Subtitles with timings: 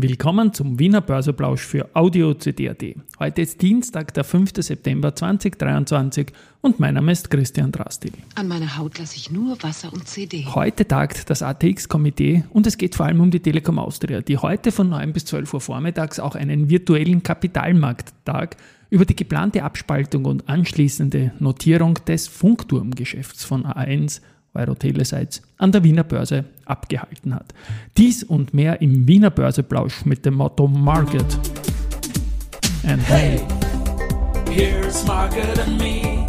[0.00, 2.84] Willkommen zum Wiener Börseplausch für Audio CD.at.
[3.18, 4.52] Heute ist Dienstag, der 5.
[4.58, 6.28] September 2023
[6.60, 8.12] und mein Name ist Christian Drastil.
[8.36, 10.46] An meiner Haut lasse ich nur Wasser und CD.
[10.46, 14.70] Heute tagt das ATX-Komitee und es geht vor allem um die Telekom Austria, die heute
[14.70, 18.56] von 9 bis 12 Uhr vormittags auch einen virtuellen Kapitalmarkttag
[18.90, 24.20] über die geplante Abspaltung und anschließende Notierung des Funkturmgeschäfts von A1
[24.54, 27.54] Euro-Telesites an der Wiener Börse abgehalten hat.
[27.96, 31.38] Dies und mehr im Wiener Börseplausch mit dem Motto Market.
[32.86, 33.40] And hey,
[34.50, 36.26] here's Market and me,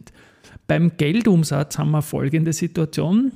[0.65, 3.31] Beim Geldumsatz haben wir folgende Situation.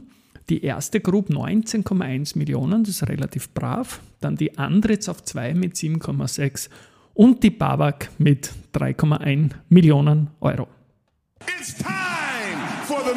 [0.49, 4.01] Die erste Group 19,1 Millionen, das ist relativ brav.
[4.19, 6.69] Dann die Andritz auf 2 mit 7,6
[7.13, 10.67] und die BAWAG mit 3,1 Millionen Euro.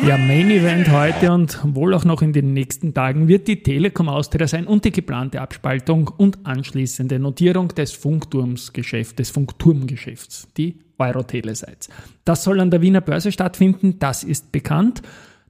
[0.07, 4.09] Ja, Main Event heute und wohl auch noch in den nächsten Tagen wird die Telekom
[4.09, 11.89] Austria sein und die geplante Abspaltung und anschließende Notierung des Funkturmsgeschäfts, des Funkturmgeschäfts, die Euro-Telesites.
[12.25, 15.03] Das soll an der Wiener Börse stattfinden, das ist bekannt.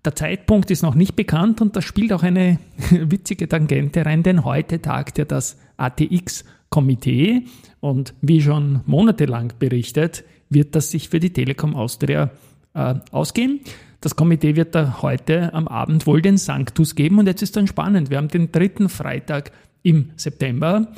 [0.05, 2.59] Der Zeitpunkt ist noch nicht bekannt und da spielt auch eine
[2.91, 7.47] witzige Tangente rein, denn heute tagt ja das ATX-Komitee
[7.85, 12.31] und wie schon monatelang berichtet, wird das sich für die Telekom Austria
[12.73, 13.61] äh, ausgehen.
[14.01, 17.67] Das Komitee wird da heute am Abend wohl den Sanctus geben und jetzt ist dann
[17.67, 18.09] spannend.
[18.09, 19.53] Wir haben den dritten Freitag
[19.83, 20.89] im September,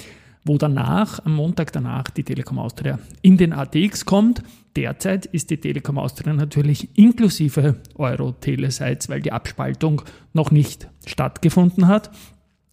[0.44, 4.44] wo danach, am Montag danach, die Telekom Austria in den ATX kommt.
[4.76, 10.02] Derzeit ist die Telekom Austria natürlich inklusive Euro-Telesites, weil die Abspaltung
[10.34, 12.12] noch nicht stattgefunden hat.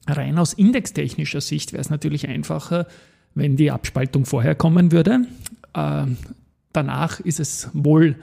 [0.05, 2.85] Rein aus indextechnischer Sicht wäre es natürlich einfacher,
[3.35, 5.25] wenn die Abspaltung vorher kommen würde.
[5.73, 6.05] Äh,
[6.71, 8.15] danach ist es wohl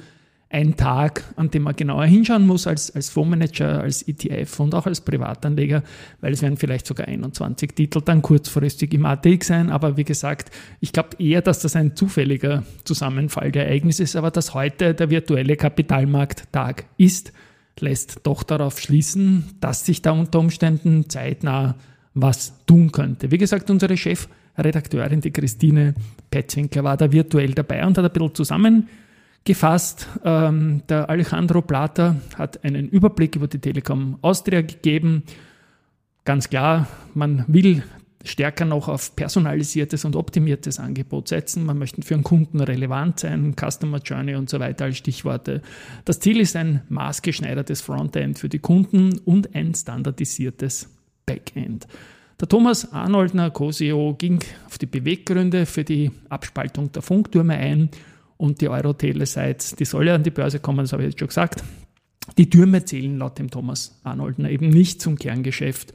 [0.53, 4.85] ein Tag, an dem man genauer hinschauen muss als, als Fondsmanager, als ETF und auch
[4.85, 5.85] als Privatanleger,
[6.21, 9.71] weil es werden vielleicht sogar 21 Titel dann kurzfristig im ATX sein.
[9.71, 10.51] Aber wie gesagt,
[10.81, 15.09] ich glaube eher, dass das ein zufälliger Zusammenfall der Ereignisse ist, aber dass heute der
[15.11, 17.33] virtuelle Kapitalmarkttag ist,
[17.79, 21.77] lässt doch darauf schließen, dass sich da unter Umständen zeitnah
[22.15, 23.31] was tun könnte.
[23.31, 25.95] Wie gesagt, unsere Chefredakteurin, die Christine
[26.31, 28.89] Petzwinkler, war da virtuell dabei und hat ein bisschen zusammen
[29.45, 30.07] gefasst.
[30.25, 35.23] Ähm, der Alejandro Plata hat einen Überblick über die Telekom Austria gegeben.
[36.25, 37.83] Ganz klar, man will
[38.23, 41.65] stärker noch auf personalisiertes und optimiertes Angebot setzen.
[41.65, 45.63] Man möchte für einen Kunden relevant sein, Customer Journey und so weiter als Stichworte.
[46.05, 50.89] Das Ziel ist ein maßgeschneidertes Frontend für die Kunden und ein standardisiertes
[51.31, 51.87] Backend.
[52.41, 57.91] Der Thomas Arnoldner, Co-CEO, ging auf die Beweggründe für die Abspaltung der Funktürme ein
[58.37, 61.29] und die Euro-Tele-Sites, die soll ja an die Börse kommen, das habe ich jetzt schon
[61.29, 61.63] gesagt.
[62.39, 65.95] Die Türme zählen laut dem Thomas Arnoldner eben nicht zum Kerngeschäft.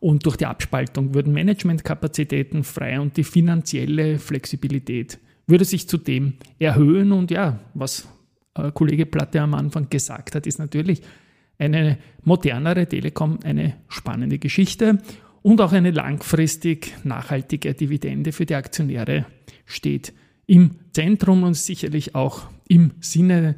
[0.00, 7.12] Und durch die Abspaltung würden Managementkapazitäten frei und die finanzielle Flexibilität würde sich zudem erhöhen.
[7.12, 8.08] Und ja, was
[8.54, 11.02] äh, Kollege Platte am Anfang gesagt hat, ist natürlich
[11.58, 14.98] eine modernere Telekom eine spannende Geschichte
[15.42, 19.26] und auch eine langfristig nachhaltige Dividende für die Aktionäre
[19.64, 20.12] steht
[20.46, 23.56] im Zentrum und sicherlich auch im Sinne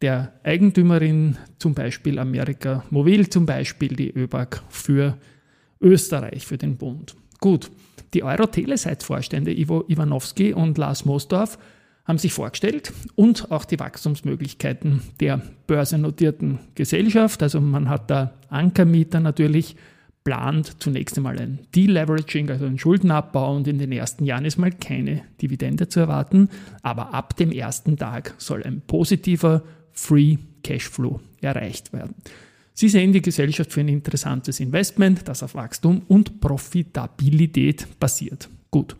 [0.00, 5.16] der Eigentümerin, zum Beispiel Amerika Mobil, zum Beispiel die ÖBAG für
[5.80, 7.14] Österreich, für den Bund.
[7.40, 7.70] Gut,
[8.14, 11.58] die Euro-Telesites-Vorstände Ivo Iwanowski und Lars Mosdorf
[12.04, 17.42] haben sich vorgestellt und auch die Wachstumsmöglichkeiten der börsennotierten Gesellschaft.
[17.42, 19.76] Also man hat da Ankermieter natürlich
[20.24, 24.70] plant zunächst einmal ein Deleveraging, also ein Schuldenabbau und in den ersten Jahren ist mal
[24.70, 26.48] keine Dividende zu erwarten,
[26.82, 29.62] aber ab dem ersten Tag soll ein positiver
[29.92, 32.14] Free Cashflow erreicht werden.
[32.74, 38.48] Sie sehen die Gesellschaft für ein interessantes Investment, das auf Wachstum und Profitabilität basiert.
[38.70, 38.96] Gut.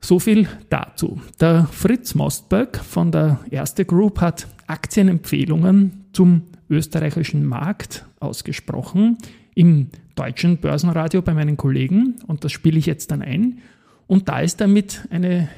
[0.00, 1.20] So viel dazu.
[1.40, 9.18] Der Fritz Mostberg von der Erste Group hat Aktienempfehlungen zum österreichischen Markt ausgesprochen
[9.54, 13.58] im deutschen Börsenradio bei meinen Kollegen und das spiele ich jetzt dann ein.
[14.06, 15.48] Und da ist damit eine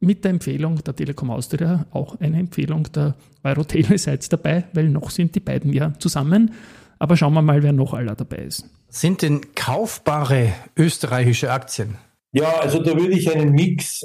[0.00, 5.34] mit der Empfehlung der Telekom Austria auch eine Empfehlung der Euroteleseits dabei, weil noch sind
[5.34, 6.52] die beiden ja zusammen.
[6.98, 8.64] Aber schauen wir mal, wer noch aller dabei ist.
[8.88, 11.96] Sind denn kaufbare österreichische Aktien?
[12.32, 14.04] Ja, also da würde ich einen Mix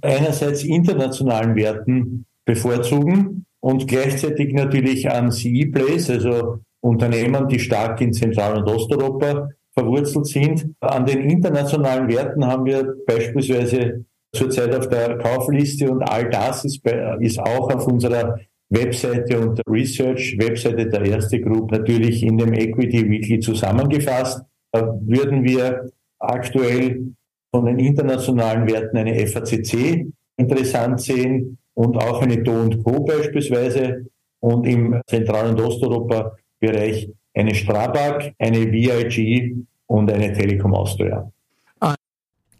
[0.00, 8.58] einerseits internationalen Werten bevorzugen und gleichzeitig natürlich an CE-Plays, also Unternehmen, die stark in Zentral-
[8.58, 10.74] und Osteuropa verwurzelt sind.
[10.80, 16.82] An den internationalen Werten haben wir beispielsweise zurzeit auf der Kaufliste und all das ist,
[16.82, 18.38] bei, ist auch auf unserer
[18.68, 24.42] Webseite und Research-Webseite der Erste Group natürlich in dem Equity Weekly zusammengefasst.
[24.72, 27.14] Da würden wir aktuell
[27.54, 34.06] von den internationalen Werten eine FACC interessant sehen und auch eine Do Co beispielsweise
[34.40, 39.54] und im Zentral- und Osteuropa-Bereich eine Strabag, eine VIG
[39.86, 41.30] und eine Telekom Austria.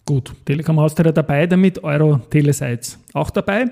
[0.06, 3.64] Gut, Telekom Austria dabei, damit Euro Telesites auch dabei.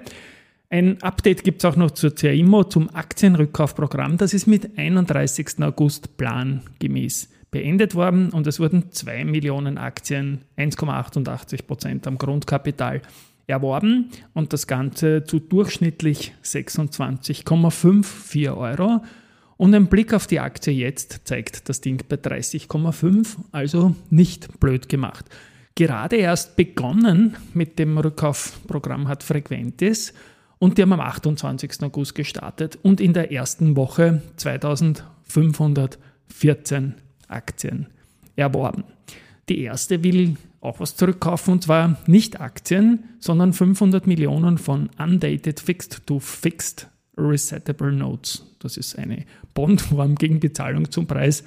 [0.71, 4.17] Ein Update gibt es auch noch zur CIMO, zum Aktienrückkaufprogramm.
[4.17, 5.63] Das ist mit 31.
[5.63, 13.03] August plangemäß beendet worden und es wurden 2 Millionen Aktien, 1,88 Prozent am Grundkapital
[13.47, 19.05] erworben und das Ganze zu durchschnittlich 26,54 Euro.
[19.57, 24.89] Und ein Blick auf die Aktie jetzt zeigt das Ding bei 30,5, also nicht blöd
[24.89, 25.27] gemacht.
[25.75, 30.13] Gerade erst begonnen mit dem Rückkaufprogramm hat Frequentis
[30.59, 31.83] und die haben am 28.
[31.83, 36.95] August gestartet und in der ersten Woche 2514
[37.33, 37.87] Aktien
[38.37, 38.85] erworben.
[39.49, 45.59] Die erste will auch was zurückkaufen und zwar nicht Aktien, sondern 500 Millionen von Undated
[45.59, 48.47] Fixed to Fixed Resettable Notes.
[48.61, 49.25] Das ist eine
[49.55, 51.45] Bondform gegen Bezahlung zum Preis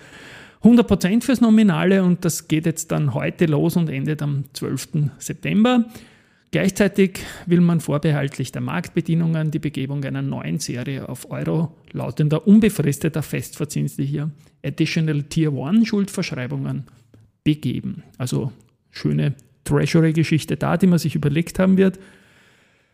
[0.64, 5.12] 100% fürs Nominale und das geht jetzt dann heute los und endet am 12.
[5.20, 5.86] September.
[6.56, 13.24] Gleichzeitig will man vorbehaltlich der Marktbedienungen die Begebung einer neuen Serie auf Euro lautender unbefristeter
[13.24, 14.32] festverzinslicher
[14.64, 16.86] Additional Tier 1 Schuldverschreibungen
[17.44, 18.04] begeben.
[18.18, 18.54] Also
[18.90, 19.36] schöne
[19.66, 22.00] Treasury-Geschichte da, die man sich überlegt haben wird.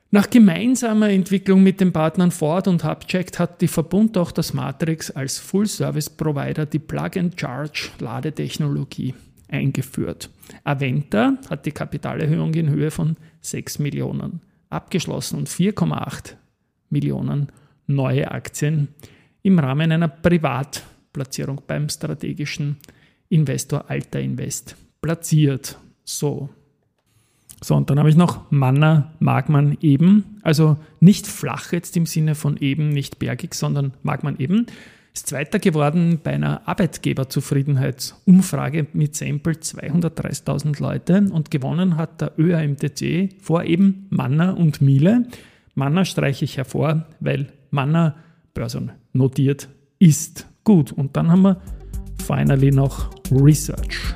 [0.09, 5.11] Nach gemeinsamer Entwicklung mit den Partnern Ford und Hubchecked hat die Verbund auch das Matrix
[5.11, 9.13] als Full-Service-Provider die Plug-and-Charge-Ladetechnologie
[9.49, 10.31] eingeführt.
[10.63, 16.35] Aventa hat die Kapitalerhöhung in Höhe von 6 Millionen abgeschlossen und 4,8
[16.89, 17.47] Millionen
[17.87, 18.89] neue Aktien
[19.43, 22.77] im Rahmen einer Privatplatzierung beim strategischen
[23.29, 25.77] Investor Alta Invest platziert.
[26.03, 26.49] So,
[27.63, 32.07] so, und dann habe ich noch Manna mag man eben, also nicht flach jetzt im
[32.07, 34.65] Sinne von eben, nicht bergig, sondern mag man eben.
[35.13, 43.29] Ist Zweiter geworden bei einer Arbeitgeberzufriedenheitsumfrage mit Sample 230.000 Leute und gewonnen hat der ÖAMTC
[43.41, 45.27] vor eben Manna und Miele.
[45.75, 48.15] Manna streiche ich hervor, weil Manna
[48.53, 49.67] börsennotiert
[49.99, 50.47] ist.
[50.63, 51.61] Gut, und dann haben wir
[52.25, 54.15] finally noch Research.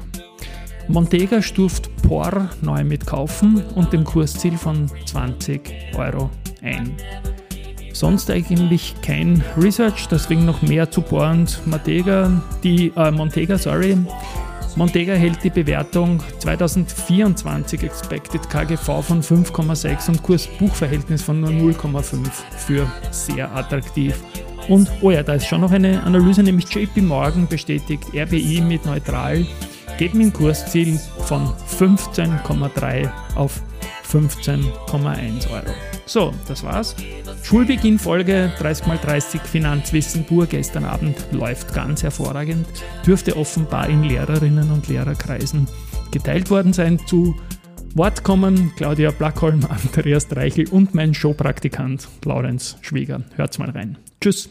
[0.87, 6.29] Montega stuft POR neu mit Kaufen und dem Kursziel von 20 Euro
[6.61, 6.95] ein.
[7.95, 12.29] Sonst eigentlich kein Research, deswegen noch mehr zu POR und Montega.
[12.61, 13.97] Die, äh, Montega, sorry.
[14.75, 22.85] Montega hält die Bewertung 2024 Expected KGV von 5,6 und Kurs-Buchverhältnis von nur 0,5 für
[23.11, 24.21] sehr attraktiv.
[24.67, 28.85] Und oh ja, da ist schon noch eine Analyse, nämlich JP Morgan bestätigt RBI mit
[28.85, 29.45] neutral
[29.97, 31.47] mit dem Kursziel von
[31.79, 33.61] 15,3 auf
[34.11, 35.94] 15,1 Euro.
[36.05, 36.95] So, das war's.
[37.43, 42.67] Schulbeginn-Folge 30x30 Finanzwissen pur gestern Abend läuft ganz hervorragend.
[43.05, 45.67] Dürfte offenbar in Lehrerinnen und Lehrerkreisen
[46.11, 46.99] geteilt worden sein.
[47.07, 47.35] Zu
[47.95, 53.21] Wort kommen Claudia Blackholm, Andreas Dreichel und mein Showpraktikant Laurenz Schwieger.
[53.35, 53.97] Hört's mal rein.
[54.21, 54.49] Tschüss.